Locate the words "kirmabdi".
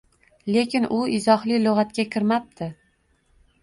2.17-2.75